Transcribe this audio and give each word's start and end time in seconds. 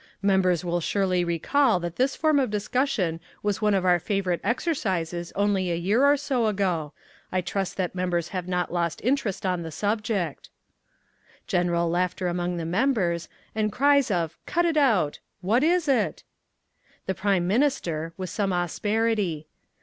Members 0.23 0.65
will 0.65 0.79
surely 0.81 1.23
recall 1.23 1.79
that 1.79 1.97
this 1.97 2.15
form 2.15 2.39
of 2.39 2.49
discussion 2.49 3.19
was 3.43 3.61
one 3.61 3.75
of 3.75 3.85
our 3.85 3.99
favourite 3.99 4.39
exercises 4.43 5.31
only 5.35 5.69
a 5.69 5.75
year 5.75 6.03
or 6.03 6.17
so 6.17 6.47
ago. 6.47 6.91
I 7.31 7.41
trust 7.41 7.77
that 7.77 7.93
members 7.93 8.29
have 8.29 8.47
not 8.47 8.73
lost 8.73 9.01
interest 9.03 9.45
in 9.45 9.61
the 9.61 9.69
subject." 9.69 10.49
(General 11.45 11.87
laughter 11.87 12.27
among 12.27 12.57
the 12.57 12.65
members, 12.65 13.29
and 13.53 13.71
cries 13.71 14.09
of 14.09 14.39
"Cut 14.47 14.65
it 14.65 14.75
out!" 14.75 15.19
"What 15.41 15.63
is 15.63 15.87
it?") 15.87 16.23
The 17.05 17.13
Prime 17.13 17.45
Minister 17.45 18.11
(with 18.17 18.31
some 18.31 18.51
asperity). 18.51 19.45